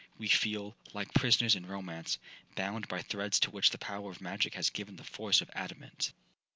We 0.17 0.27
feel, 0.27 0.75
like 0.95 1.13
prisoners 1.13 1.55
in 1.55 1.67
romance, 1.67 2.17
bound 2.55 2.87
by 2.87 3.03
threads 3.03 3.39
to 3.41 3.51
which 3.51 3.69
the 3.69 3.77
power 3.77 4.09
of 4.09 4.19
magic 4.19 4.55
has 4.55 4.71
given 4.71 4.95
the 4.95 5.03
force 5.03 5.41
of 5.41 5.51
adamant. 5.53 6.11